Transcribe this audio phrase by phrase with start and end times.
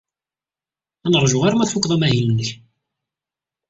[1.05, 2.49] Ad neṛju arma tfuked amahil-nnek.